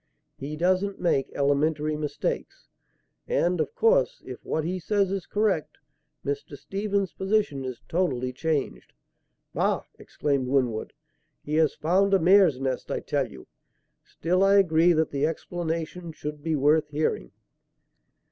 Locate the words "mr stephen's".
6.25-7.13